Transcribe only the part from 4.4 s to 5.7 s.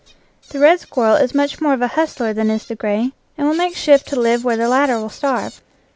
where the latter will starve.